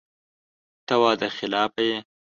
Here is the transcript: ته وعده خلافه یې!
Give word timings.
ته 0.87 0.93
وعده 1.01 1.27
خلافه 1.37 1.81
یې! 1.89 1.97